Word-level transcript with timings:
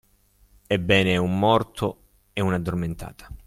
Ebbene, 0.67 1.15
un 1.17 1.37
morto 1.37 1.97
e 2.33 2.41
un'addormentata. 2.41 3.31